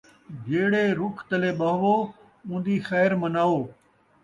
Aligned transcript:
جیڑے 0.45 0.83
رُکھ 0.99 1.21
تلے 1.29 1.51
ٻہوو، 1.59 1.95
اون٘دی 2.47 2.75
خیر 2.87 3.11
مناوو 3.21 3.61